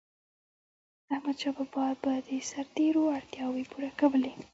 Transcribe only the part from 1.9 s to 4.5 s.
به د سرتيرو اړتیاوي پوره کولي.